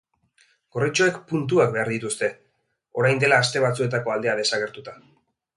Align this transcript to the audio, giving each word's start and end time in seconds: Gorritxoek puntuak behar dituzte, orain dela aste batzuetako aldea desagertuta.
Gorritxoek 0.77 1.19
puntuak 1.31 1.75
behar 1.75 1.91
dituzte, 1.95 2.31
orain 3.03 3.23
dela 3.27 3.41
aste 3.45 3.65
batzuetako 3.69 4.15
aldea 4.17 4.37
desagertuta. 4.41 5.01